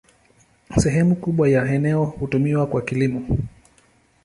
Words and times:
Sehemu 0.77 1.15
kubwa 1.15 1.49
ya 1.49 1.65
eneo 1.73 2.05
hutumiwa 2.05 2.67
kwa 2.67 2.81
kilimo. 2.81 3.37